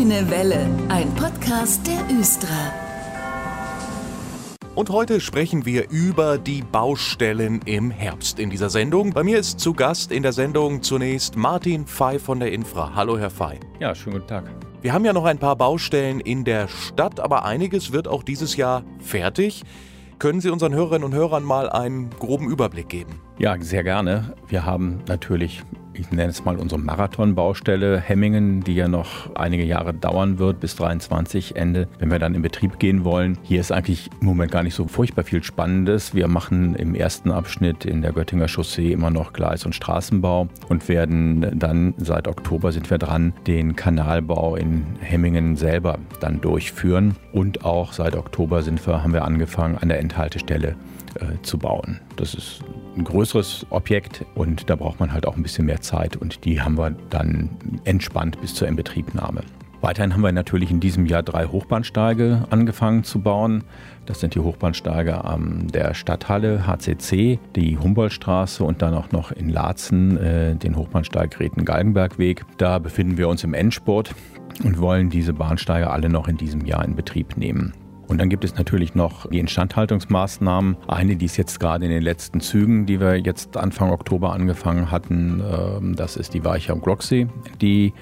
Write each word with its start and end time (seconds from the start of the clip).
Grüne 0.00 0.30
Welle, 0.30 0.66
ein 0.88 1.14
Podcast 1.14 1.86
der 1.86 2.18
Östra. 2.18 2.72
Und 4.74 4.88
heute 4.88 5.20
sprechen 5.20 5.66
wir 5.66 5.90
über 5.90 6.38
die 6.38 6.62
Baustellen 6.62 7.60
im 7.66 7.90
Herbst 7.90 8.38
in 8.38 8.48
dieser 8.48 8.70
Sendung. 8.70 9.12
Bei 9.12 9.22
mir 9.22 9.38
ist 9.38 9.60
zu 9.60 9.74
Gast 9.74 10.10
in 10.10 10.22
der 10.22 10.32
Sendung 10.32 10.82
zunächst 10.82 11.36
Martin 11.36 11.86
Fey 11.86 12.18
von 12.18 12.40
der 12.40 12.50
Infra. 12.50 12.94
Hallo, 12.94 13.18
Herr 13.18 13.28
Fey. 13.28 13.60
Ja, 13.78 13.94
schönen 13.94 14.14
guten 14.14 14.28
Tag. 14.28 14.44
Wir 14.80 14.94
haben 14.94 15.04
ja 15.04 15.12
noch 15.12 15.26
ein 15.26 15.36
paar 15.36 15.56
Baustellen 15.56 16.20
in 16.20 16.44
der 16.44 16.68
Stadt, 16.68 17.20
aber 17.20 17.44
einiges 17.44 17.92
wird 17.92 18.08
auch 18.08 18.22
dieses 18.22 18.56
Jahr 18.56 18.84
fertig. 19.00 19.64
Können 20.18 20.40
Sie 20.40 20.48
unseren 20.48 20.72
Hörerinnen 20.72 21.04
und 21.04 21.14
Hörern 21.14 21.44
mal 21.44 21.68
einen 21.68 22.08
groben 22.08 22.48
Überblick 22.48 22.88
geben? 22.88 23.20
Ja, 23.40 23.56
sehr 23.58 23.82
gerne. 23.84 24.34
Wir 24.48 24.66
haben 24.66 25.00
natürlich 25.08 25.62
ich 26.00 26.10
nenne 26.10 26.30
es 26.30 26.44
mal 26.44 26.56
unsere 26.56 26.80
Marathonbaustelle 26.80 28.00
Hemmingen, 28.00 28.62
die 28.62 28.74
ja 28.74 28.88
noch 28.88 29.34
einige 29.34 29.64
Jahre 29.64 29.92
dauern 29.92 30.38
wird, 30.38 30.60
bis 30.60 30.76
23 30.76 31.56
Ende, 31.56 31.88
wenn 31.98 32.10
wir 32.10 32.18
dann 32.18 32.34
in 32.34 32.42
Betrieb 32.42 32.78
gehen 32.78 33.04
wollen. 33.04 33.38
Hier 33.42 33.60
ist 33.60 33.72
eigentlich 33.72 34.08
im 34.20 34.26
Moment 34.26 34.50
gar 34.52 34.62
nicht 34.62 34.74
so 34.74 34.86
furchtbar 34.86 35.24
viel 35.24 35.42
Spannendes. 35.42 36.14
Wir 36.14 36.28
machen 36.28 36.74
im 36.74 36.94
ersten 36.94 37.30
Abschnitt 37.30 37.84
in 37.84 38.02
der 38.02 38.12
Göttinger 38.12 38.48
Chaussee 38.48 38.92
immer 38.92 39.10
noch 39.10 39.32
Gleis- 39.32 39.66
und 39.66 39.74
Straßenbau 39.74 40.48
und 40.68 40.88
werden 40.88 41.58
dann 41.58 41.94
seit 41.98 42.28
Oktober 42.28 42.72
sind 42.72 42.88
wir 42.88 42.98
dran, 42.98 43.34
den 43.46 43.76
Kanalbau 43.76 44.56
in 44.56 44.84
Hemmingen 45.00 45.56
selber 45.56 45.98
dann 46.20 46.40
durchführen. 46.40 47.16
Und 47.32 47.64
auch 47.64 47.92
seit 47.92 48.16
Oktober 48.16 48.62
sind 48.62 48.86
wir, 48.86 49.02
haben 49.02 49.12
wir 49.12 49.24
angefangen, 49.24 49.76
an 49.76 49.88
der 49.88 49.98
Endhaltestelle 49.98 50.76
äh, 51.16 51.42
zu 51.42 51.58
bauen. 51.58 52.00
Das 52.16 52.34
ist 52.34 52.62
ein 52.96 53.04
größeres 53.04 53.66
Objekt 53.70 54.24
und 54.34 54.68
da 54.68 54.76
braucht 54.76 55.00
man 55.00 55.12
halt 55.12 55.26
auch 55.26 55.36
ein 55.36 55.42
bisschen 55.42 55.66
mehr 55.66 55.80
Zeit 55.80 56.16
und 56.16 56.44
die 56.44 56.60
haben 56.60 56.76
wir 56.76 56.90
dann 57.10 57.50
entspannt 57.84 58.40
bis 58.40 58.54
zur 58.54 58.68
Inbetriebnahme. 58.68 59.42
Weiterhin 59.80 60.12
haben 60.12 60.20
wir 60.20 60.32
natürlich 60.32 60.70
in 60.70 60.80
diesem 60.80 61.06
Jahr 61.06 61.22
drei 61.22 61.46
Hochbahnsteige 61.46 62.44
angefangen 62.50 63.02
zu 63.02 63.20
bauen. 63.20 63.64
Das 64.04 64.20
sind 64.20 64.34
die 64.34 64.40
Hochbahnsteige 64.40 65.24
an 65.24 65.68
der 65.72 65.94
Stadthalle 65.94 66.66
HCC, 66.66 67.38
die 67.56 67.78
Humboldtstraße 67.78 68.62
und 68.62 68.82
dann 68.82 68.92
auch 68.92 69.10
noch 69.10 69.32
in 69.32 69.48
Laatzen 69.48 70.18
äh, 70.18 70.54
den 70.54 70.76
Hochbahnsteig 70.76 71.30
Greten-Galgenberg-Weg. 71.30 72.44
Da 72.58 72.78
befinden 72.78 73.16
wir 73.16 73.28
uns 73.28 73.42
im 73.42 73.54
Endspurt 73.54 74.14
und 74.62 74.78
wollen 74.80 75.08
diese 75.08 75.32
Bahnsteige 75.32 75.88
alle 75.88 76.10
noch 76.10 76.28
in 76.28 76.36
diesem 76.36 76.66
Jahr 76.66 76.84
in 76.84 76.94
Betrieb 76.94 77.38
nehmen. 77.38 77.72
Und 78.10 78.18
dann 78.18 78.28
gibt 78.28 78.42
es 78.44 78.56
natürlich 78.56 78.96
noch 78.96 79.30
die 79.30 79.38
Instandhaltungsmaßnahmen. 79.38 80.76
Eine, 80.88 81.14
die 81.14 81.26
ist 81.26 81.36
jetzt 81.36 81.60
gerade 81.60 81.84
in 81.84 81.92
den 81.92 82.02
letzten 82.02 82.40
Zügen, 82.40 82.84
die 82.84 82.98
wir 82.98 83.16
jetzt 83.16 83.56
Anfang 83.56 83.92
Oktober 83.92 84.32
angefangen 84.32 84.90
hatten. 84.90 85.40
Ähm, 85.40 85.94
das 85.94 86.16
ist 86.16 86.34
die 86.34 86.44
Weiche 86.44 86.72
am 86.72 86.80
Glocksee, 86.80 87.28
die 87.60 87.92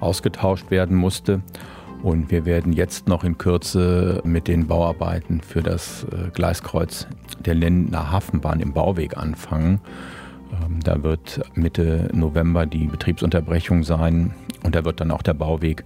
ausgetauscht 0.00 0.70
werden 0.70 0.96
musste. 0.96 1.42
Und 2.02 2.30
wir 2.30 2.46
werden 2.46 2.72
jetzt 2.72 3.08
noch 3.08 3.24
in 3.24 3.36
Kürze 3.36 4.22
mit 4.24 4.48
den 4.48 4.68
Bauarbeiten 4.68 5.42
für 5.42 5.62
das 5.62 6.04
äh, 6.04 6.30
Gleiskreuz 6.32 7.06
der 7.44 7.54
Lindner 7.54 8.10
Hafenbahn 8.10 8.60
im 8.60 8.72
Bauweg 8.72 9.18
anfangen. 9.18 9.82
Ähm, 10.64 10.80
da 10.82 11.02
wird 11.02 11.40
Mitte 11.54 12.08
November 12.12 12.66
die 12.66 12.86
Betriebsunterbrechung 12.86 13.84
sein 13.84 14.34
und 14.62 14.74
da 14.74 14.84
wird 14.84 15.00
dann 15.00 15.10
auch 15.10 15.22
der 15.22 15.34
Bauweg 15.34 15.84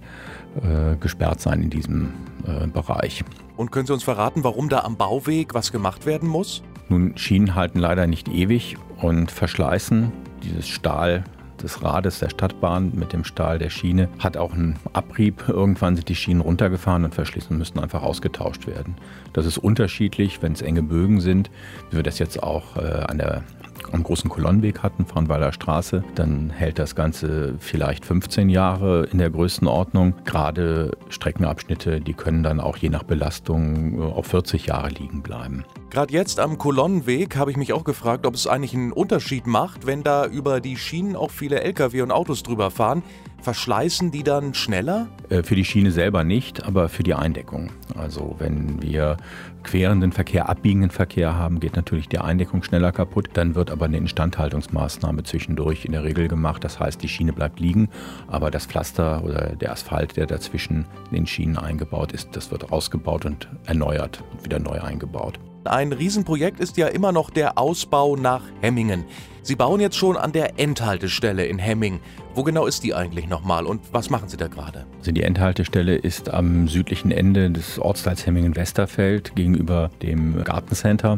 äh, 0.61 0.95
gesperrt 0.97 1.41
sein 1.41 1.61
in 1.63 1.69
diesem 1.69 2.13
äh, 2.45 2.67
Bereich. 2.67 3.23
Und 3.57 3.71
können 3.71 3.85
Sie 3.85 3.93
uns 3.93 4.03
verraten, 4.03 4.43
warum 4.43 4.69
da 4.69 4.79
am 4.79 4.97
Bauweg 4.97 5.53
was 5.53 5.71
gemacht 5.71 6.05
werden 6.05 6.27
muss? 6.27 6.63
Nun, 6.89 7.17
Schienen 7.17 7.55
halten 7.55 7.79
leider 7.79 8.07
nicht 8.07 8.27
ewig 8.27 8.77
und 9.01 9.31
verschleißen. 9.31 10.11
Dieses 10.43 10.67
Stahl 10.67 11.23
des 11.61 11.81
Rades 11.81 12.19
der 12.19 12.29
Stadtbahn 12.29 12.91
mit 12.93 13.13
dem 13.13 13.23
Stahl 13.23 13.57
der 13.57 13.69
Schiene 13.69 14.09
hat 14.19 14.35
auch 14.37 14.53
einen 14.53 14.77
Abrieb. 14.91 15.47
Irgendwann 15.47 15.95
sind 15.95 16.09
die 16.09 16.15
Schienen 16.15 16.41
runtergefahren 16.41 17.05
und 17.05 17.15
verschlissen 17.15 17.53
und 17.53 17.59
müssen 17.59 17.79
einfach 17.79 18.03
ausgetauscht 18.03 18.67
werden. 18.67 18.95
Das 19.31 19.45
ist 19.45 19.57
unterschiedlich, 19.57 20.41
wenn 20.41 20.51
es 20.51 20.61
enge 20.61 20.83
Bögen 20.83 21.21
sind, 21.21 21.49
wie 21.89 21.97
wir 21.97 22.03
das 22.03 22.19
jetzt 22.19 22.43
auch 22.43 22.75
äh, 22.75 23.05
an 23.07 23.17
der 23.17 23.43
am 23.91 24.03
großen 24.03 24.29
Kolonnenweg 24.29 24.79
hatten, 24.79 25.05
Fraunweiler 25.05 25.51
Straße, 25.51 26.03
dann 26.15 26.49
hält 26.49 26.79
das 26.79 26.95
Ganze 26.95 27.55
vielleicht 27.59 28.05
15 28.05 28.49
Jahre 28.49 29.07
in 29.11 29.17
der 29.17 29.29
Größenordnung. 29.29 30.13
Gerade 30.25 30.91
Streckenabschnitte, 31.09 32.01
die 32.01 32.13
können 32.13 32.43
dann 32.43 32.59
auch 32.59 32.77
je 32.77 32.89
nach 32.89 33.03
Belastung 33.03 33.99
äh, 33.99 34.03
auf 34.03 34.27
40 34.27 34.67
Jahre 34.67 34.89
liegen 34.89 35.21
bleiben. 35.21 35.65
Gerade 35.89 36.13
jetzt 36.13 36.39
am 36.39 36.57
Kolonnenweg 36.57 37.35
habe 37.35 37.51
ich 37.51 37.57
mich 37.57 37.73
auch 37.73 37.83
gefragt, 37.83 38.25
ob 38.25 38.33
es 38.33 38.47
eigentlich 38.47 38.73
einen 38.73 38.91
Unterschied 38.91 39.45
macht, 39.45 39.85
wenn 39.85 40.03
da 40.03 40.25
über 40.25 40.59
die 40.59 40.77
Schienen 40.77 41.15
auch 41.15 41.29
viele 41.29 41.61
Lkw 41.61 42.01
und 42.01 42.11
Autos 42.11 42.41
drüber 42.41 42.71
fahren. 42.71 43.03
Verschleißen 43.43 44.09
die 44.09 44.23
dann 44.23 44.53
schneller? 44.53 45.09
Äh, 45.27 45.43
für 45.43 45.55
die 45.55 45.65
Schiene 45.65 45.91
selber 45.91 46.23
nicht, 46.23 46.63
aber 46.63 46.87
für 46.87 47.03
die 47.03 47.13
Eindeckung. 47.13 47.71
Also 47.93 48.35
wenn 48.39 48.81
wir 48.81 49.17
querenden 49.63 50.13
Verkehr, 50.13 50.47
abbiegenden 50.47 50.91
Verkehr 50.91 51.35
haben, 51.35 51.59
geht 51.59 51.75
natürlich 51.75 52.07
die 52.07 52.19
Eindeckung 52.19 52.63
schneller 52.63 52.93
kaputt. 52.93 53.31
Dann 53.33 53.53
wird 53.53 53.69
aber 53.69 53.85
eine 53.85 53.97
Instandhaltungsmaßnahme 53.97 55.23
zwischendurch 55.23 55.83
in 55.83 55.91
der 55.91 56.05
Regel 56.05 56.29
gemacht. 56.29 56.63
Das 56.63 56.79
heißt, 56.79 57.03
die 57.03 57.09
Schiene 57.09 57.33
bleibt 57.33 57.59
liegen, 57.59 57.89
aber 58.27 58.49
das 58.49 58.65
Pflaster 58.65 59.21
oder 59.25 59.57
der 59.57 59.73
Asphalt, 59.73 60.15
der 60.15 60.25
dazwischen 60.25 60.85
in 61.09 61.17
den 61.17 61.27
Schienen 61.27 61.57
eingebaut 61.57 62.13
ist, 62.13 62.37
das 62.37 62.49
wird 62.49 62.71
ausgebaut 62.71 63.25
und 63.25 63.49
erneuert 63.65 64.23
und 64.31 64.45
wieder 64.45 64.59
neu 64.59 64.79
eingebaut. 64.79 65.37
Ein 65.65 65.91
Riesenprojekt 65.91 66.61
ist 66.61 66.77
ja 66.77 66.87
immer 66.87 67.11
noch 67.11 67.29
der 67.29 67.57
Ausbau 67.57 68.15
nach 68.15 68.43
Hemmingen. 68.61 69.03
Sie 69.45 69.57
bauen 69.57 69.81
jetzt 69.81 69.97
schon 69.97 70.15
an 70.15 70.31
der 70.31 70.57
Endhaltestelle 70.57 71.45
in 71.45 71.59
Hemming. 71.59 71.99
Wo 72.33 72.43
genau 72.43 72.65
ist 72.65 72.81
die 72.85 72.95
eigentlich 72.95 73.27
nochmal 73.27 73.65
und 73.65 73.81
was 73.91 74.09
machen 74.09 74.29
Sie 74.29 74.37
da 74.37 74.47
gerade? 74.47 74.85
Also 74.99 75.11
die 75.11 75.21
Endhaltestelle 75.21 75.95
ist 75.95 76.33
am 76.33 76.69
südlichen 76.69 77.11
Ende 77.11 77.51
des 77.51 77.77
Ortsteils 77.77 78.25
Hemmingen-Westerfeld 78.25 79.35
gegenüber 79.35 79.91
dem 80.01 80.41
Gartencenter. 80.45 81.17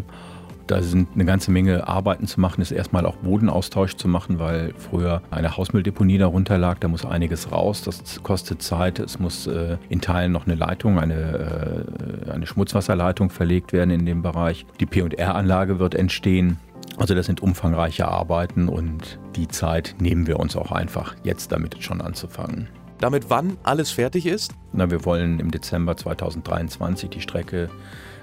Da 0.66 0.82
sind 0.82 1.10
eine 1.14 1.26
ganze 1.26 1.52
Menge 1.52 1.88
Arbeiten 1.88 2.26
zu 2.26 2.42
machen, 2.42 2.64
ist 2.64 2.72
erstmal 2.72 3.06
auch 3.06 3.18
Bodenaustausch 3.18 3.96
zu 3.96 4.08
machen, 4.08 4.40
weil 4.40 4.74
früher 4.76 5.22
eine 5.30 5.56
Hausmülldeponie 5.56 6.18
darunter 6.18 6.58
lag. 6.58 6.80
Da 6.80 6.88
muss 6.88 7.06
einiges 7.06 7.52
raus, 7.52 7.84
das 7.84 8.24
kostet 8.24 8.64
Zeit. 8.64 8.98
Es 8.98 9.20
muss 9.20 9.46
äh, 9.46 9.78
in 9.90 10.02
Teilen 10.02 10.32
noch 10.32 10.48
eine 10.48 10.56
Leitung, 10.56 10.98
eine, 10.98 11.86
äh, 12.28 12.32
eine 12.32 12.48
Schmutzwasserleitung 12.48 13.30
verlegt 13.30 13.72
werden 13.72 13.92
in 13.92 14.08
dem 14.08 14.24
Bereich. 14.24 14.66
Die 14.80 14.88
PR-Anlage 14.88 15.78
wird 15.78 15.94
entstehen. 15.94 16.58
Also 16.98 17.14
das 17.14 17.26
sind 17.26 17.42
umfangreiche 17.42 18.08
Arbeiten 18.08 18.70
und 18.70 19.20
die 19.36 19.48
Zeit 19.48 19.96
nehmen 20.00 20.28
wir 20.28 20.40
uns 20.40 20.56
auch 20.56 20.72
einfach 20.72 21.16
jetzt 21.24 21.52
damit 21.52 21.84
schon 21.84 22.02
anzufangen. 22.02 22.70
Damit 23.00 23.30
wann 23.30 23.58
alles 23.64 23.92
fertig 23.92 24.26
ist? 24.26 24.54
Na, 24.72 24.90
wir 24.90 25.04
wollen 25.06 25.40
im 25.40 25.52
Dezember 25.52 25.98
2023 25.98 27.10
die 27.10 27.22
Strecke 27.22 27.70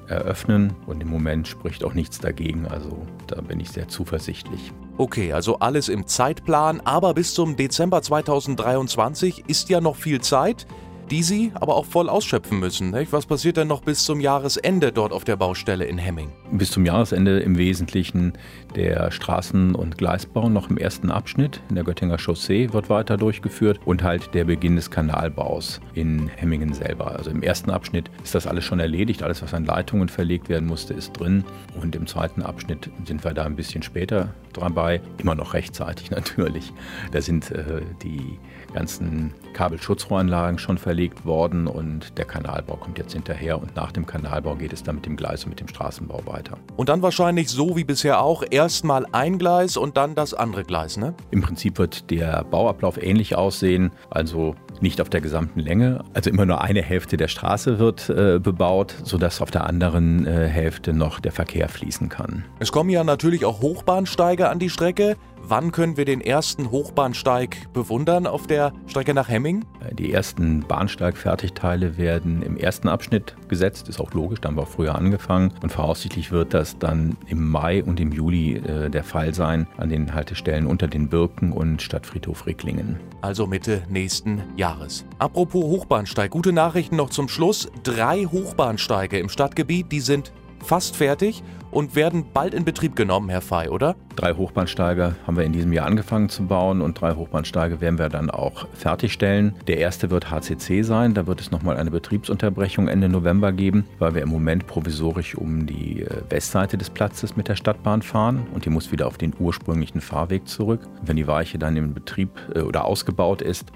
eröffnen 0.09 0.73
und 0.87 1.01
im 1.03 1.09
Moment 1.09 1.47
spricht 1.47 1.85
auch 1.85 1.95
nichts 1.95 2.19
dagegen, 2.19 2.67
also 2.67 3.07
da 3.27 3.41
bin 3.41 3.61
ich 3.61 3.71
sehr 3.71 3.89
zuversichtlich. 3.89 4.73
Okay, 4.99 5.33
also 5.33 5.59
alles 5.59 5.89
im 5.89 6.07
Zeitplan, 6.07 6.81
aber 6.81 7.15
bis 7.15 7.35
zum 7.35 7.57
Dezember 7.57 8.03
2023 8.03 9.45
ist 9.47 9.69
ja 9.69 9.81
noch 9.81 9.97
viel 9.97 10.21
Zeit 10.21 10.67
die 11.13 11.23
sie 11.23 11.53
aber 11.55 11.77
auch 11.77 11.85
voll 11.85 12.09
ausschöpfen 12.09 12.59
müssen. 12.59 12.91
Nicht? 12.91 13.13
Was 13.13 13.27
passiert 13.27 13.59
denn 13.59 13.69
noch 13.69 13.83
bis 13.83 14.03
zum 14.03 14.19
Jahresende 14.19 14.93
dort 14.93 15.13
auf 15.13 15.25
der 15.25 15.37
Baustelle 15.37 15.85
in 15.85 15.99
Hemming? 15.99 16.33
Bis 16.53 16.71
zum 16.71 16.87
Jahresende 16.87 17.41
im 17.41 17.59
Wesentlichen 17.59 18.33
der 18.75 19.13
Straßen- 19.13 19.75
und 19.75 19.99
Gleisbau 19.99 20.49
noch 20.49 20.71
im 20.71 20.79
ersten 20.79 21.11
Abschnitt 21.11 21.61
in 21.69 21.75
der 21.75 21.85
Göttinger 21.85 22.17
Chaussee 22.17 22.73
wird 22.73 22.89
weiter 22.89 23.19
durchgeführt 23.19 23.79
und 23.85 24.03
halt 24.03 24.33
der 24.33 24.45
Beginn 24.45 24.77
des 24.77 24.91
Kanalbaus 24.91 25.83
in 25.93 26.29
Hemmingen 26.29 26.73
selber. 26.73 27.15
Also 27.15 27.31
im 27.31 27.43
ersten 27.43 27.71
Abschnitt 27.71 28.11
ist 28.25 28.35
das 28.35 28.47
alles 28.47 28.65
schon 28.65 28.81
erledigt. 28.81 29.23
Alles, 29.23 29.43
was 29.43 29.53
an 29.53 29.67
Leitungen 29.67 30.09
verlegt 30.09 30.49
werden 30.49 30.67
musste, 30.67 30.95
ist 30.95 31.13
drin. 31.13 31.45
Und 31.79 31.95
im 31.95 32.07
zweiten 32.07 32.41
Abschnitt 32.41 32.89
sind 33.05 33.23
wir 33.23 33.35
da 33.35 33.45
ein 33.45 33.57
bisschen 33.57 33.83
später 33.83 34.33
dabei. 34.55 35.03
Immer 35.19 35.35
noch 35.35 35.53
rechtzeitig 35.53 36.11
natürlich. 36.11 36.73
Da 37.13 37.21
sind 37.21 37.51
äh, 37.51 37.83
die 38.03 38.39
ganzen 38.73 39.35
Kabelschutzrohranlagen 39.53 40.59
schon 40.59 40.79
verlegt 40.79 41.02
worden 41.25 41.67
und 41.67 42.17
der 42.19 42.25
Kanalbau 42.25 42.77
kommt 42.77 42.99
jetzt 42.99 43.13
hinterher 43.13 43.61
und 43.61 43.75
nach 43.77 43.93
dem 43.93 44.07
Kanalbau 44.07 44.55
geht 44.55 44.73
es 44.73 44.83
dann 44.83 44.97
mit 44.97 45.07
dem 45.07 45.17
Gleis 45.17 45.45
und 45.45 45.51
mit 45.51 45.61
dem 45.61 45.69
Straßenbau 45.69 46.23
weiter. 46.27 46.59
Und 46.77 46.89
dann 46.89 47.03
wahrscheinlich 47.03 47.49
so 47.49 47.77
wie 47.77 47.85
bisher 47.85 48.23
auch 48.23 48.43
erstmal 48.51 49.07
ein 49.13 49.39
Gleis 49.39 49.77
und 49.77 49.97
dann 49.97 50.15
das 50.15 50.35
andere 50.35 50.65
Gleis, 50.65 50.97
ne? 50.97 51.15
Im 51.31 51.43
Prinzip 51.43 51.79
wird 51.79 52.11
der 52.11 52.45
Bauablauf 52.45 53.03
ähnlich 53.03 53.37
aussehen, 53.37 53.91
also 54.11 54.55
nicht 54.81 55.01
auf 55.01 55.09
der 55.09 55.21
gesamten 55.21 55.61
Länge. 55.61 56.05
Also 56.15 56.31
immer 56.31 56.47
nur 56.47 56.61
eine 56.61 56.83
Hälfte 56.83 57.17
der 57.17 57.29
Straße 57.29 57.79
wird 57.79 58.09
äh, 58.09 58.39
bebaut, 58.39 58.95
sodass 59.05 59.41
auf 59.41 59.51
der 59.51 59.67
anderen 59.67 60.27
äh, 60.27 60.49
Hälfte 60.49 60.93
noch 60.93 61.21
der 61.21 61.33
Verkehr 61.33 61.69
fließen 61.69 62.09
kann. 62.09 62.45
Es 62.59 62.73
kommen 62.73 62.91
ja 62.91 63.05
natürlich 63.05 63.45
auch 63.45 63.61
Hochbahnsteige 63.61 64.49
an 64.49 64.59
die 64.59 64.71
Strecke. 64.71 65.17
Wann 65.45 65.73
können 65.73 65.97
wir 65.97 66.05
den 66.05 66.21
ersten 66.21 66.71
Hochbahnsteig 66.71 67.73
bewundern 67.73 68.29
auf 68.29 68.47
der 68.47 68.73
Strecke 68.87 69.13
nach 69.13 69.29
Hemming? 69.29 69.65
Die 69.93 70.13
ersten 70.13 70.61
Bahnsteigfertigteile 70.61 71.99
werden 71.99 72.43
im 72.43 72.57
ersten 72.57 72.89
Abschnitt 72.89 73.35
gesetzt, 73.49 73.89
ist 73.89 74.01
auch 74.01 74.13
logisch, 74.15 74.41
da 74.41 74.49
haben 74.49 74.57
wir 74.57 74.63
auch 74.63 74.69
früher 74.69 74.95
angefangen. 74.95 75.53
Und 75.61 75.71
voraussichtlich 75.71 76.31
wird 76.31 76.55
das 76.55 76.79
dann 76.79 77.17
im 77.27 77.51
Mai 77.51 77.83
und 77.83 77.99
im 77.99 78.13
Juli 78.13 78.55
äh, 78.57 78.89
der 78.89 79.03
Fall 79.03 79.35
sein 79.35 79.67
an 79.79 79.89
den 79.89 80.15
Haltestellen 80.15 80.67
unter 80.67 80.87
den 80.87 81.09
Birken 81.09 81.53
und 81.53 81.83
Stadtfriedhof 81.83 82.47
Ricklingen. 82.47 83.01
Also 83.21 83.49
Mitte 83.49 83.83
nächsten 83.91 84.43
Jahres. 84.57 85.05
Apropos 85.19 85.65
Hochbahnsteig, 85.65 86.31
gute 86.31 86.53
Nachrichten 86.53 86.97
noch 86.97 87.11
zum 87.11 87.29
Schluss. 87.29 87.69
Drei 87.83 88.25
Hochbahnsteige 88.25 89.19
im 89.19 89.29
Stadtgebiet, 89.29 89.91
die 89.91 90.01
sind 90.01 90.33
fast 90.63 90.97
fertig 90.97 91.43
und 91.73 91.97
werden 91.97 92.25
bald 92.33 92.55
in 92.55 92.65
Betrieb 92.65 92.95
genommen, 92.95 93.31
Herr 93.31 93.41
Fey, 93.41 93.69
oder? 93.69 93.97
Drei 94.15 94.35
Hochbahnsteige 94.35 95.17
haben 95.27 95.37
wir 95.37 95.45
in 95.45 95.53
diesem 95.53 95.73
Jahr 95.73 95.87
angefangen 95.87 96.29
zu 96.29 96.45
bauen 96.45 96.83
und 96.83 97.01
drei 97.01 97.15
Hochbahnsteige 97.15 97.81
werden 97.81 97.99
wir 97.99 98.11
dann 98.11 98.31
auch 98.31 98.69
fertigstellen. 98.75 99.55
Der 99.67 99.79
erste 99.79 100.11
wird 100.11 100.31
HCC 100.31 100.83
sein, 100.83 101.15
da 101.15 101.27
wird 101.27 101.41
es 101.41 101.51
nochmal 101.51 101.79
eine 101.79 101.91
Betriebsunterbrechung 101.91 102.89
Ende 102.89 103.09
November 103.09 103.53
geben, 103.53 103.87
weil 103.99 104.15
wir 104.15 104.23
im 104.23 104.29
Moment 104.29 104.67
provisorisch 104.67 105.35
um 105.35 105.67
die 105.67 106.03
äh, 106.03 106.23
Westseite 106.29 106.77
des 106.77 106.91
Platzes 106.91 107.37
mit 107.37 107.49
der 107.49 107.57
Stadtbahn 107.57 108.03
fahren 108.03 108.47
und 108.55 108.67
die 108.67 108.71
muss 108.71 108.93
wieder 108.93 109.07
auf 109.07 109.17
den 109.17 109.33
ursprünglichen 109.39 110.03
Fahrweg 110.03 110.47
zurück. 110.47 110.81
Wenn 111.03 111.17
die 111.17 111.27
Weiche 111.27 111.59
dann 111.59 111.77
im 111.77 111.95
Betrieb 111.95 112.31
äh, 112.55 112.61
oder 112.61 112.85
ausgebaut 112.85 113.41
ist, 113.41 113.73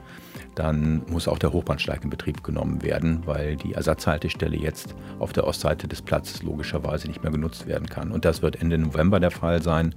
dann 0.57 1.03
muss 1.09 1.29
auch 1.29 1.39
der 1.39 1.53
Hochbahnsteig 1.53 2.03
in 2.03 2.11
Betrieb 2.11 2.43
genommen 2.43 2.83
werden, 2.83 3.23
weil 3.27 3.55
die 3.57 3.75
Ersatzhaltestelle 3.75 4.57
jetzt 4.57 4.97
auf 5.19 5.33
der 5.33 5.47
Ostseite 5.47 5.87
des 5.87 6.03
Platzes 6.03 6.43
logischerweise 6.43 7.07
nicht 7.07 7.23
mehr 7.23 7.31
genutzt 7.31 7.69
werden 7.69 7.89
kann. 7.89 8.11
Und 8.11 8.25
das 8.25 8.43
wird 8.43 8.61
Ende 8.61 8.77
November 8.79 9.21
der 9.21 9.31
Fall 9.31 9.63
sein. 9.63 9.95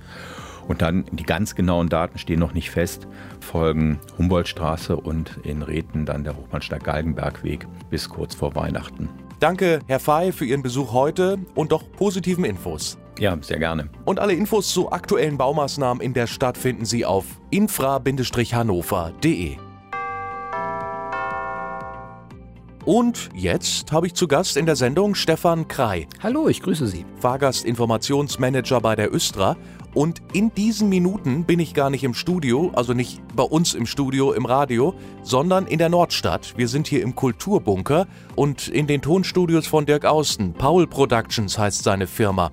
Und 0.68 0.84
dann, 0.84 1.06
die 1.12 1.24
ganz 1.24 1.56
genauen 1.56 1.90
Daten 1.90 2.20
stehen 2.20 2.40
noch 2.40 2.54
nicht 2.54 2.70
fest, 2.70 3.08
folgen 3.40 4.00
Humboldtstraße 4.18 4.98
und 4.98 5.40
in 5.44 5.62
Reten 5.64 6.06
dann 6.06 6.26
der 6.26 6.36
Hochbahnsteig 6.36 6.84
Galgenbergweg 6.84 7.66
bis 7.90 8.10
kurz 8.10 8.36
vor 8.36 8.54
Weihnachten. 8.56 9.10
Danke, 9.40 9.80
Herr 9.88 10.00
Fey, 10.00 10.34
für 10.34 10.46
Ihren 10.46 10.62
Besuch 10.62 10.92
heute 10.92 11.38
und 11.56 11.72
doch 11.72 11.90
positiven 11.94 12.44
Infos. 12.44 12.98
Ja, 13.18 13.38
sehr 13.42 13.60
gerne. 13.60 13.88
Und 14.06 14.20
alle 14.20 14.34
Infos 14.34 14.74
zu 14.74 14.92
aktuellen 14.92 15.38
Baumaßnahmen 15.38 16.04
in 16.04 16.14
der 16.14 16.28
Stadt 16.28 16.58
finden 16.58 16.84
Sie 16.86 17.06
auf 17.06 17.26
infra-hannover.de. 17.50 19.69
Und 22.86 23.30
jetzt 23.36 23.92
habe 23.92 24.08
ich 24.08 24.14
zu 24.14 24.28
Gast 24.28 24.56
in 24.56 24.66
der 24.66 24.78
Sendung 24.78 25.14
Stefan 25.14 25.68
Krei. 25.68 26.08
Hallo, 26.24 26.48
ich 26.48 26.62
grüße 26.62 26.88
Sie. 26.88 27.06
Fahrgastinformationsmanager 27.20 28.80
bei 28.80 28.96
der 28.96 29.14
Östra. 29.14 29.58
Und 29.94 30.22
in 30.34 30.54
diesen 30.54 30.88
Minuten 30.88 31.44
bin 31.44 31.60
ich 31.60 31.74
gar 31.74 31.90
nicht 31.90 32.04
im 32.04 32.14
Studio, 32.14 32.72
also 32.76 32.94
nicht 32.94 33.22
bei 33.36 33.44
uns 33.44 33.74
im 33.74 33.86
Studio 33.86 34.31
im 34.31 34.46
Radio, 34.46 34.94
sondern 35.24 35.68
in 35.68 35.78
der 35.78 35.90
Nordstadt. 35.90 36.54
Wir 36.58 36.68
sind 36.68 36.88
hier 36.88 37.02
im 37.02 37.16
Kulturbunker 37.16 38.08
und 38.36 38.70
in 38.70 38.88
den 38.88 39.02
Tonstudios 39.02 39.68
von 39.68 39.86
Dirk 39.86 40.06
Austen. 40.06 40.54
Paul 40.54 40.88
Productions 40.88 41.58
heißt 41.58 41.84
seine 41.84 42.08
Firma. 42.08 42.52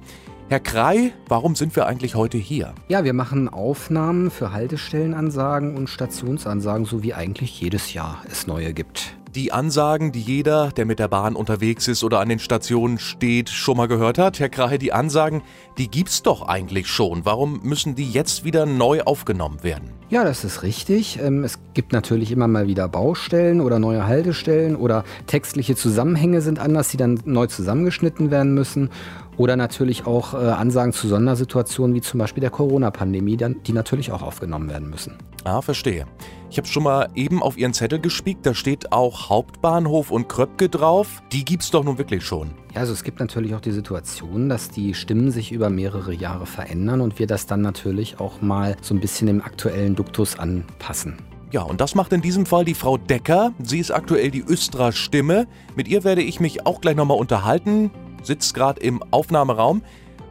Herr 0.48 0.60
Krei, 0.60 1.12
warum 1.28 1.54
sind 1.54 1.76
wir 1.76 1.86
eigentlich 1.86 2.14
heute 2.14 2.38
hier? 2.38 2.74
Ja, 2.88 3.04
wir 3.04 3.12
machen 3.12 3.48
Aufnahmen 3.48 4.30
für 4.30 4.52
Haltestellenansagen 4.52 5.76
und 5.76 5.88
Stationsansagen, 5.88 6.84
so 6.84 7.02
wie 7.02 7.14
eigentlich 7.14 7.60
jedes 7.60 7.92
Jahr 7.94 8.22
es 8.30 8.46
neue 8.46 8.72
gibt 8.72 9.16
die 9.36 9.52
Ansagen, 9.52 10.12
die 10.12 10.22
jeder, 10.22 10.70
der 10.70 10.86
mit 10.86 10.98
der 10.98 11.08
Bahn 11.08 11.36
unterwegs 11.36 11.88
ist 11.88 12.02
oder 12.02 12.20
an 12.20 12.30
den 12.30 12.38
Stationen 12.38 12.98
steht, 12.98 13.50
schon 13.50 13.76
mal 13.76 13.86
gehört 13.86 14.16
hat. 14.16 14.40
Herr 14.40 14.48
Krahe, 14.48 14.78
die 14.78 14.94
Ansagen, 14.94 15.42
die 15.76 15.90
gibt's 15.90 16.22
doch 16.22 16.48
eigentlich 16.48 16.86
schon. 16.86 17.26
Warum 17.26 17.60
müssen 17.62 17.94
die 17.94 18.10
jetzt 18.10 18.44
wieder 18.44 18.64
neu 18.64 19.02
aufgenommen 19.02 19.62
werden? 19.62 19.90
Ja, 20.08 20.24
das 20.24 20.44
ist 20.44 20.62
richtig. 20.62 21.18
Ähm, 21.22 21.44
es 21.44 21.58
gibt 21.74 21.92
natürlich 21.92 22.32
immer 22.32 22.48
mal 22.48 22.66
wieder 22.66 22.88
Baustellen 22.88 23.60
oder 23.60 23.78
neue 23.78 24.06
Haltestellen 24.06 24.74
oder 24.74 25.04
textliche 25.26 25.76
Zusammenhänge 25.76 26.40
sind 26.40 26.58
anders, 26.58 26.88
die 26.88 26.96
dann 26.96 27.20
neu 27.26 27.46
zusammengeschnitten 27.46 28.30
werden 28.30 28.54
müssen. 28.54 28.90
Oder 29.36 29.56
natürlich 29.56 30.06
auch 30.06 30.34
äh, 30.34 30.36
Ansagen 30.36 30.92
zu 30.92 31.08
Sondersituationen 31.08 31.94
wie 31.94 32.00
zum 32.00 32.18
Beispiel 32.18 32.40
der 32.40 32.50
Corona-Pandemie, 32.50 33.36
die 33.36 33.72
natürlich 33.72 34.12
auch 34.12 34.22
aufgenommen 34.22 34.70
werden 34.70 34.88
müssen. 34.88 35.14
Ah, 35.44 35.60
verstehe. 35.60 36.06
Ich 36.50 36.58
habe 36.58 36.66
schon 36.66 36.82
mal 36.82 37.08
eben 37.14 37.42
auf 37.42 37.58
Ihren 37.58 37.72
Zettel 37.72 38.00
gespiekt, 38.00 38.46
da 38.46 38.54
steht 38.54 38.92
auch 38.92 39.28
Hauptbahnhof 39.28 40.10
und 40.10 40.28
Kröpke 40.28 40.68
drauf. 40.68 41.22
Die 41.32 41.44
gibt's 41.44 41.70
doch 41.70 41.84
nun 41.84 41.98
wirklich 41.98 42.24
schon. 42.24 42.52
Ja, 42.74 42.80
also 42.80 42.92
es 42.92 43.04
gibt 43.04 43.20
natürlich 43.20 43.54
auch 43.54 43.60
die 43.60 43.72
Situation, 43.72 44.48
dass 44.48 44.70
die 44.70 44.94
Stimmen 44.94 45.30
sich 45.30 45.52
über 45.52 45.70
mehrere 45.70 46.14
Jahre 46.14 46.46
verändern 46.46 47.00
und 47.00 47.18
wir 47.18 47.26
das 47.26 47.46
dann 47.46 47.60
natürlich 47.60 48.18
auch 48.20 48.40
mal 48.40 48.76
so 48.80 48.94
ein 48.94 49.00
bisschen 49.00 49.28
im 49.28 49.42
aktuellen 49.42 49.94
Duktus 49.94 50.38
anpassen. 50.38 51.16
Ja, 51.52 51.62
und 51.62 51.80
das 51.80 51.94
macht 51.94 52.12
in 52.12 52.22
diesem 52.22 52.44
Fall 52.44 52.64
die 52.64 52.74
Frau 52.74 52.96
Decker. 52.96 53.52
Sie 53.62 53.78
ist 53.78 53.92
aktuell 53.92 54.30
die 54.30 54.42
Östra-Stimme. 54.42 55.46
Mit 55.76 55.86
ihr 55.88 56.02
werde 56.02 56.22
ich 56.22 56.40
mich 56.40 56.66
auch 56.66 56.80
gleich 56.80 56.96
nochmal 56.96 57.18
unterhalten 57.18 57.90
sitzt 58.26 58.54
gerade 58.54 58.80
im 58.80 59.02
Aufnahmeraum. 59.10 59.82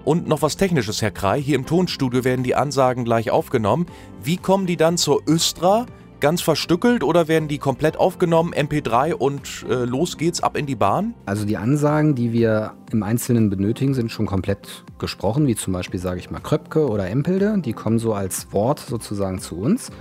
Und 0.03 0.27
noch 0.27 0.44
was 0.44 0.56
Technisches, 0.56 1.01
Herr 1.01 1.12
Krei. 1.12 1.42
Hier 1.42 1.56
im 1.56 1.65
Tonstudio 1.65 2.24
werden 2.24 2.44
die 2.44 2.53
Ansagen 2.53 3.06
gleich 3.06 3.31
aufgenommen. 3.31 3.88
Wie 4.24 4.38
kommen 4.38 4.68
die 4.68 4.77
dann 4.77 4.97
zur 4.97 5.24
Östra? 5.27 5.88
Ganz 6.19 6.42
verstückelt 6.42 7.03
oder 7.03 7.27
werden 7.27 7.47
die 7.47 7.57
komplett 7.57 7.97
aufgenommen, 7.97 8.53
MP3 8.53 9.13
und 9.13 9.65
äh, 9.69 9.83
los 9.83 10.18
geht's 10.18 10.42
ab 10.42 10.56
in 10.57 10.65
die 10.65 10.75
Bahn? 10.75 11.13
Also 11.25 11.45
die 11.45 11.57
Ansagen, 11.57 12.15
die 12.15 12.31
wir 12.31 12.74
im 12.92 13.03
Einzelnen 13.03 13.50
benötigen, 13.50 13.94
sind 13.94 14.12
schon 14.12 14.25
komplett 14.25 14.86
gesprochen, 14.97 15.45
wie 15.45 15.56
zum 15.56 15.74
Beispiel, 15.74 16.00
sage 16.00 16.19
ich 16.19 16.31
mal, 16.31 16.39
Kröpke 16.39 16.88
oder 16.88 17.09
Empelde. 17.09 17.57
Die 17.59 17.74
kommen 17.74 18.00
so 18.00 18.13
als 18.13 18.53
Wort 18.53 18.80
sozusagen 18.80 19.39
zu 19.39 19.59
uns 19.59 19.92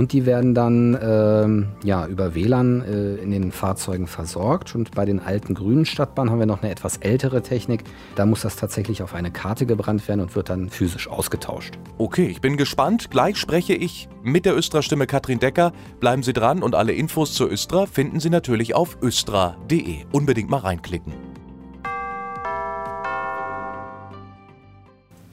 und 0.00 0.14
die 0.14 0.24
werden 0.24 0.54
dann 0.54 0.98
ähm, 1.02 1.68
ja, 1.84 2.06
über 2.06 2.34
WLAN 2.34 2.80
äh, 2.80 3.16
in 3.16 3.32
den 3.32 3.52
Fahrzeugen 3.52 4.06
versorgt. 4.06 4.74
Und 4.74 4.92
bei 4.92 5.04
den 5.04 5.20
alten 5.20 5.52
grünen 5.52 5.84
Stadtbahnen 5.84 6.32
haben 6.32 6.38
wir 6.38 6.46
noch 6.46 6.62
eine 6.62 6.72
etwas 6.72 6.96
ältere 6.96 7.42
Technik. 7.42 7.84
Da 8.14 8.24
muss 8.24 8.40
das 8.40 8.56
tatsächlich 8.56 9.02
auf 9.02 9.14
eine 9.14 9.30
Karte 9.30 9.66
gebrannt 9.66 10.08
werden 10.08 10.22
und 10.22 10.34
wird 10.34 10.48
dann 10.48 10.70
physisch 10.70 11.06
ausgetauscht. 11.06 11.74
Okay, 11.98 12.28
ich 12.28 12.40
bin 12.40 12.56
gespannt. 12.56 13.10
Gleich 13.10 13.36
spreche 13.36 13.74
ich 13.74 14.08
mit 14.22 14.46
der 14.46 14.56
Östra-Stimme 14.56 15.06
Katrin 15.06 15.38
Decker. 15.38 15.70
Bleiben 16.00 16.22
Sie 16.22 16.32
dran 16.32 16.62
und 16.62 16.74
alle 16.74 16.94
Infos 16.94 17.34
zur 17.34 17.52
Östra 17.52 17.84
finden 17.84 18.20
Sie 18.20 18.30
natürlich 18.30 18.74
auf 18.74 18.96
östra.de. 19.02 20.06
Unbedingt 20.12 20.48
mal 20.48 20.60
reinklicken. 20.60 21.12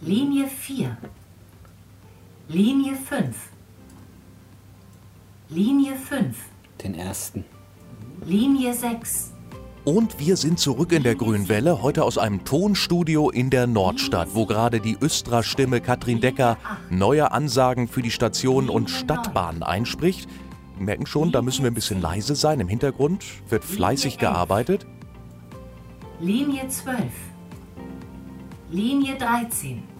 Linie 0.02 0.48
4. 0.48 0.98
Linie 2.50 2.96
5. 2.96 3.57
Linie 5.50 5.96
5. 5.96 6.36
Den 6.84 6.94
ersten. 6.94 7.46
Linie 8.26 8.74
6. 8.74 9.32
Und 9.86 10.20
wir 10.20 10.36
sind 10.36 10.60
zurück 10.60 10.92
in 10.92 11.04
der 11.04 11.16
Grünwelle, 11.16 11.82
heute 11.82 12.04
aus 12.04 12.18
einem 12.18 12.44
Tonstudio 12.44 13.30
in 13.30 13.50
der 13.50 13.66
Nordstadt, 13.66 14.28
wo 14.34 14.46
gerade 14.46 14.82
die 14.82 14.98
Östra-Stimme 15.02 15.80
Katrin 15.80 16.20
Decker 16.20 16.58
neue 16.90 17.32
Ansagen 17.32 17.88
für 17.88 18.02
die 18.02 18.12
Stationen 18.12 18.68
und 18.68 18.90
Stadtbahnen 18.90 19.64
einspricht. 19.64 20.28
Wir 20.76 20.86
merken 20.86 21.06
schon, 21.06 21.32
da 21.32 21.42
müssen 21.42 21.64
wir 21.64 21.72
ein 21.72 21.76
bisschen 21.76 22.02
leise 22.02 22.36
sein. 22.36 22.60
Im 22.60 22.68
Hintergrund 22.68 23.24
wird 23.48 23.64
fleißig 23.64 24.18
gearbeitet. 24.18 24.86
Linie 26.20 26.68
12. 26.68 27.06
Linie 28.70 29.16
13. 29.16 29.97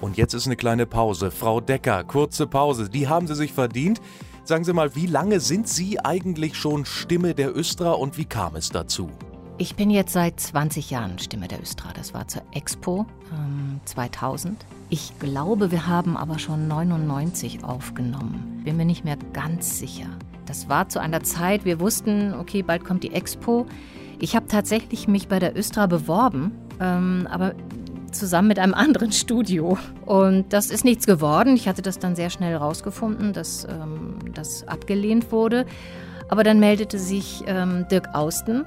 Und 0.00 0.16
jetzt 0.16 0.34
ist 0.34 0.46
eine 0.46 0.56
kleine 0.56 0.86
Pause. 0.86 1.30
Frau 1.30 1.60
Decker, 1.60 2.04
kurze 2.04 2.46
Pause. 2.46 2.88
Die 2.88 3.08
haben 3.08 3.26
Sie 3.26 3.34
sich 3.34 3.52
verdient. 3.52 4.00
Sagen 4.44 4.64
Sie 4.64 4.72
mal, 4.72 4.94
wie 4.94 5.06
lange 5.06 5.40
sind 5.40 5.68
Sie 5.68 5.98
eigentlich 5.98 6.54
schon 6.56 6.84
Stimme 6.84 7.34
der 7.34 7.56
Östra 7.56 7.92
und 7.92 8.16
wie 8.16 8.26
kam 8.26 8.54
es 8.54 8.70
dazu? 8.70 9.10
Ich 9.58 9.74
bin 9.74 9.90
jetzt 9.90 10.12
seit 10.12 10.38
20 10.38 10.90
Jahren 10.90 11.18
Stimme 11.18 11.48
der 11.48 11.60
Östra. 11.60 11.88
Das 11.94 12.12
war 12.12 12.28
zur 12.28 12.42
Expo 12.52 13.06
ähm, 13.32 13.80
2000. 13.86 14.64
Ich 14.90 15.18
glaube, 15.18 15.72
wir 15.72 15.86
haben 15.86 16.16
aber 16.16 16.38
schon 16.38 16.68
99 16.68 17.64
aufgenommen. 17.64 18.60
Bin 18.64 18.76
mir 18.76 18.84
nicht 18.84 19.04
mehr 19.04 19.16
ganz 19.32 19.78
sicher. 19.78 20.06
Das 20.44 20.68
war 20.68 20.88
zu 20.88 21.00
einer 21.00 21.22
Zeit, 21.22 21.64
wir 21.64 21.80
wussten, 21.80 22.34
okay, 22.34 22.62
bald 22.62 22.84
kommt 22.84 23.02
die 23.02 23.12
Expo. 23.12 23.66
Ich 24.20 24.36
habe 24.36 24.46
tatsächlich 24.46 25.08
mich 25.08 25.26
bei 25.26 25.38
der 25.38 25.56
Östra 25.56 25.86
beworben, 25.86 26.52
ähm, 26.78 27.26
aber 27.30 27.54
zusammen 28.18 28.48
mit 28.48 28.58
einem 28.58 28.74
anderen 28.74 29.12
Studio. 29.12 29.78
Und 30.04 30.52
das 30.52 30.70
ist 30.70 30.84
nichts 30.84 31.06
geworden. 31.06 31.56
Ich 31.56 31.68
hatte 31.68 31.82
das 31.82 31.98
dann 31.98 32.16
sehr 32.16 32.30
schnell 32.30 32.56
rausgefunden, 32.56 33.32
dass 33.32 33.64
ähm, 33.64 34.18
das 34.34 34.66
abgelehnt 34.66 35.32
wurde. 35.32 35.66
Aber 36.28 36.42
dann 36.42 36.58
meldete 36.58 36.98
sich 36.98 37.44
ähm, 37.46 37.86
Dirk 37.90 38.14
Austen, 38.14 38.64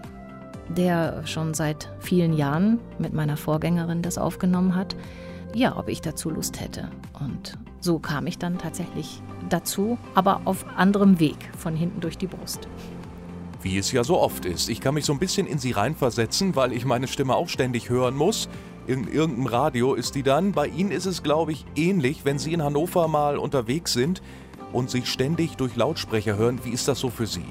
der 0.70 1.26
schon 1.26 1.54
seit 1.54 1.92
vielen 2.00 2.34
Jahren 2.34 2.80
mit 3.00 3.14
meiner 3.14 3.38
Vorgängerin 3.38 4.02
das 4.02 4.18
aufgenommen 4.18 4.76
hat. 4.76 4.96
Ja, 5.54 5.78
ob 5.78 5.90
ich 5.90 6.02
dazu 6.02 6.30
Lust 6.30 6.62
hätte. 6.62 6.90
Und 7.20 7.58
so 7.82 8.00
kam 8.00 8.28
ich 8.28 8.38
dann 8.38 8.58
tatsächlich 8.58 9.22
dazu, 9.50 9.98
aber 10.14 10.42
auf 10.46 10.66
anderem 10.76 11.20
Weg, 11.20 11.38
von 11.58 11.76
hinten 11.76 12.02
durch 12.02 12.18
die 12.18 12.28
Brust. 12.28 12.68
Wie 13.62 13.78
es 13.78 13.92
ja 13.92 14.04
so 14.04 14.20
oft 14.20 14.46
ist. 14.46 14.70
Ich 14.70 14.80
kann 14.80 14.94
mich 14.94 15.06
so 15.06 15.14
ein 15.14 15.20
bisschen 15.20 15.48
in 15.48 15.60
sie 15.60 15.72
reinversetzen, 15.72 16.56
weil 16.56 16.72
ich 16.72 16.86
meine 16.86 17.08
Stimme 17.08 17.36
auch 17.36 17.50
ständig 17.50 17.90
hören 17.90 18.16
muss. 18.16 18.48
In 18.90 19.08
irgendeinem 19.08 19.46
Radio 19.46 19.94
ist 19.94 20.16
die 20.16 20.24
dann. 20.24 20.52
Bei 20.52 20.66
Ihnen 20.66 20.90
ist 20.90 21.06
es, 21.06 21.22
glaube 21.22 21.52
ich, 21.52 21.64
ähnlich, 21.76 22.26
wenn 22.26 22.40
Sie 22.40 22.54
in 22.54 22.64
Hannover 22.64 23.08
mal 23.08 23.38
unterwegs 23.38 23.94
sind 23.94 24.24
und 24.74 24.90
sich 24.90 25.06
ständig 25.06 25.58
durch 25.58 25.76
Lautsprecher 25.76 26.38
hören. 26.38 26.60
Wie 26.64 26.72
ist 26.72 26.88
das 26.88 26.98
so 26.98 27.12
für 27.12 27.28
Sie? 27.28 27.46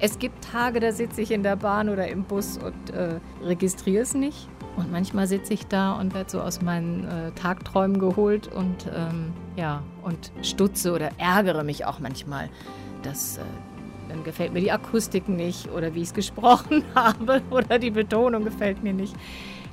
Es 0.00 0.18
gibt 0.18 0.44
Tage, 0.44 0.80
da 0.80 0.92
sitze 0.92 1.22
ich 1.22 1.30
in 1.30 1.42
der 1.42 1.56
Bahn 1.56 1.88
oder 1.88 2.08
im 2.08 2.24
Bus 2.24 2.58
und 2.58 2.90
äh, 2.90 3.20
registriere 3.42 4.02
es 4.02 4.12
nicht. 4.12 4.50
Und 4.76 4.92
manchmal 4.92 5.26
sitze 5.26 5.54
ich 5.54 5.66
da 5.66 5.94
und 5.94 6.12
werde 6.12 6.30
so 6.30 6.42
aus 6.42 6.60
meinen 6.60 7.08
äh, 7.08 7.32
Tagträumen 7.40 7.98
geholt 7.98 8.48
und 8.48 8.86
ähm, 8.94 9.32
ja, 9.56 9.82
und 10.02 10.30
stutze 10.42 10.92
oder 10.92 11.08
ärgere 11.16 11.64
mich 11.64 11.86
auch 11.86 12.00
manchmal. 12.00 12.50
Das, 13.02 13.38
äh, 13.38 13.40
dann 14.10 14.24
gefällt 14.24 14.52
mir 14.52 14.60
die 14.60 14.72
Akustik 14.72 15.26
nicht 15.26 15.70
oder 15.70 15.94
wie 15.94 16.02
ich 16.02 16.08
es 16.08 16.14
gesprochen 16.14 16.84
habe 16.94 17.40
oder 17.50 17.78
die 17.78 17.90
Betonung 17.90 18.44
gefällt 18.44 18.82
mir 18.82 18.92
nicht. 18.92 19.16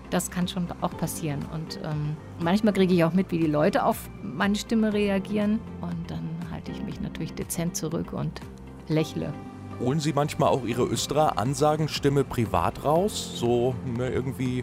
Das 0.10 0.32
kann 0.32 0.48
schon 0.48 0.68
auch 0.82 0.96
passieren. 0.98 1.46
Und 1.54 1.80
ähm, 1.84 2.18
manchmal 2.40 2.74
kriege 2.74 2.94
ich 2.94 3.04
auch 3.04 3.14
mit, 3.14 3.32
wie 3.32 3.38
die 3.38 3.48
Leute 3.48 3.86
auf 3.86 4.10
meine 4.24 4.56
Stimme 4.56 4.94
reagieren. 4.94 5.60
Und 5.82 6.10
dann 6.10 6.28
halte 6.52 6.72
ich 6.72 6.82
mich 6.84 7.00
natürlich 7.00 7.34
dezent 7.34 7.76
zurück 7.76 8.14
und 8.14 8.42
lächle. 8.88 9.34
Holen 9.80 10.00
Sie 10.00 10.12
manchmal 10.12 10.50
auch 10.50 10.66
Ihre 10.66 10.84
Östra-Ansagenstimme 10.84 12.24
privat 12.24 12.84
raus? 12.84 13.34
So 13.36 13.76
ne, 13.86 14.10
irgendwie 14.10 14.60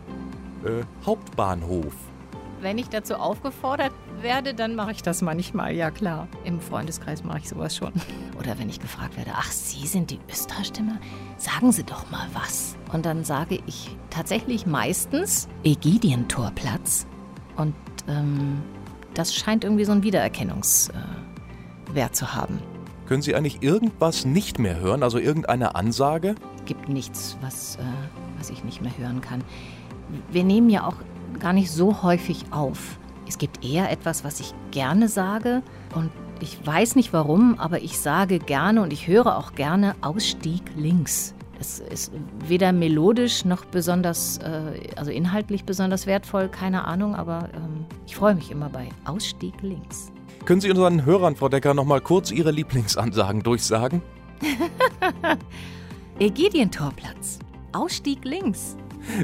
äh, 0.64 0.82
Hauptbahnhof. 1.06 1.94
Wenn 2.60 2.78
ich 2.78 2.88
dazu 2.88 3.14
aufgefordert 3.14 3.92
werde, 4.26 4.54
dann 4.54 4.74
mache 4.74 4.90
ich 4.90 5.02
das 5.02 5.22
manchmal, 5.22 5.72
ja 5.72 5.92
klar. 5.92 6.26
Im 6.42 6.60
Freundeskreis 6.60 7.22
mache 7.22 7.38
ich 7.38 7.48
sowas 7.48 7.76
schon. 7.76 7.92
Oder 8.40 8.58
wenn 8.58 8.68
ich 8.68 8.80
gefragt 8.80 9.16
werde, 9.16 9.30
ach, 9.34 9.52
Sie 9.52 9.86
sind 9.86 10.10
die 10.10 10.18
Östra-Stimme? 10.28 10.98
Sagen 11.36 11.70
Sie 11.70 11.84
doch 11.84 12.10
mal 12.10 12.26
was. 12.34 12.76
Und 12.92 13.06
dann 13.06 13.22
sage 13.22 13.60
ich 13.66 13.96
tatsächlich 14.10 14.66
meistens 14.66 15.46
Ägidientorplatz. 15.62 17.06
Und 17.56 17.74
ähm, 18.08 18.62
das 19.14 19.32
scheint 19.32 19.62
irgendwie 19.62 19.84
so 19.84 19.92
einen 19.92 20.02
Wiedererkennungswert 20.02 20.90
äh, 21.94 22.10
zu 22.10 22.34
haben. 22.34 22.58
Können 23.06 23.22
Sie 23.22 23.36
eigentlich 23.36 23.62
irgendwas 23.62 24.24
nicht 24.24 24.58
mehr 24.58 24.80
hören, 24.80 25.04
also 25.04 25.18
irgendeine 25.18 25.76
Ansage? 25.76 26.34
Es 26.56 26.64
gibt 26.64 26.88
nichts, 26.88 27.38
was, 27.40 27.76
äh, 27.76 27.82
was 28.38 28.50
ich 28.50 28.64
nicht 28.64 28.82
mehr 28.82 28.98
hören 28.98 29.20
kann. 29.20 29.44
Wir 30.32 30.42
nehmen 30.42 30.68
ja 30.68 30.84
auch 30.84 30.96
gar 31.38 31.52
nicht 31.52 31.70
so 31.70 32.02
häufig 32.02 32.46
auf. 32.50 32.98
Es 33.28 33.38
gibt 33.38 33.64
eher 33.64 33.90
etwas, 33.90 34.24
was 34.24 34.40
ich 34.40 34.54
gerne 34.70 35.08
sage 35.08 35.62
und 35.94 36.10
ich 36.40 36.64
weiß 36.64 36.96
nicht 36.96 37.12
warum, 37.12 37.58
aber 37.58 37.80
ich 37.82 37.98
sage 37.98 38.38
gerne 38.38 38.82
und 38.82 38.92
ich 38.92 39.08
höre 39.08 39.36
auch 39.38 39.54
gerne 39.54 39.94
Ausstieg 40.02 40.62
links. 40.76 41.34
Es 41.58 41.80
ist 41.80 42.12
weder 42.46 42.72
melodisch 42.72 43.46
noch 43.46 43.64
besonders, 43.64 44.38
äh, 44.38 44.90
also 44.96 45.10
inhaltlich 45.10 45.64
besonders 45.64 46.06
wertvoll, 46.06 46.48
keine 46.48 46.84
Ahnung, 46.84 47.14
aber 47.14 47.48
ähm, 47.54 47.86
ich 48.06 48.14
freue 48.14 48.34
mich 48.34 48.50
immer 48.50 48.68
bei 48.68 48.90
Ausstieg 49.06 49.54
links. 49.62 50.12
Können 50.44 50.60
Sie 50.60 50.70
unseren 50.70 51.04
Hörern, 51.06 51.34
Frau 51.34 51.48
Decker, 51.48 51.72
noch 51.72 51.86
mal 51.86 52.00
kurz 52.00 52.30
Ihre 52.30 52.50
Lieblingsansagen 52.50 53.42
durchsagen? 53.42 54.02
Ägidientorplatz. 56.18 57.38
Ausstieg 57.72 58.24
links. 58.24 58.76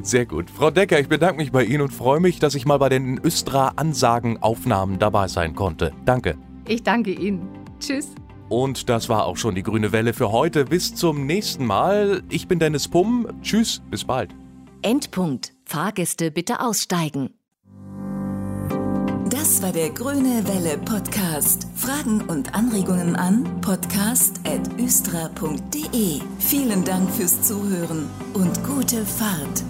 Sehr 0.02 0.26
gut. 0.26 0.50
Frau 0.50 0.70
Decker, 0.70 0.98
ich 0.98 1.08
bedanke 1.08 1.36
mich 1.36 1.52
bei 1.52 1.64
Ihnen 1.64 1.82
und 1.82 1.92
freue 1.92 2.20
mich, 2.20 2.38
dass 2.38 2.54
ich 2.54 2.66
mal 2.66 2.78
bei 2.78 2.88
den 2.88 3.18
Östra-Ansagen-Aufnahmen 3.18 4.98
dabei 4.98 5.28
sein 5.28 5.54
konnte. 5.54 5.92
Danke. 6.04 6.36
Ich 6.66 6.82
danke 6.82 7.12
Ihnen. 7.12 7.48
Tschüss. 7.80 8.08
Und 8.48 8.88
das 8.88 9.08
war 9.08 9.24
auch 9.24 9.38
schon 9.38 9.54
die 9.54 9.62
grüne 9.62 9.92
Welle 9.92 10.12
für 10.12 10.30
heute. 10.30 10.66
Bis 10.66 10.94
zum 10.94 11.26
nächsten 11.26 11.64
Mal. 11.64 12.22
Ich 12.28 12.48
bin 12.48 12.58
Dennis 12.58 12.86
Pumm. 12.86 13.26
Tschüss, 13.42 13.80
bis 13.90 14.04
bald. 14.04 14.34
Endpunkt. 14.82 15.54
Fahrgäste 15.64 16.30
bitte 16.30 16.60
aussteigen. 16.60 17.30
Das 19.30 19.62
war 19.62 19.72
der 19.72 19.88
Grüne 19.90 20.46
Welle 20.46 20.76
Podcast. 20.76 21.66
Fragen 21.74 22.20
und 22.28 22.54
Anregungen 22.54 23.16
an 23.16 23.60
podcast.östra.de. 23.62 26.20
Vielen 26.38 26.84
Dank 26.84 27.10
fürs 27.10 27.40
Zuhören 27.40 28.10
und 28.34 28.62
gute 28.62 29.06
Fahrt. 29.06 29.64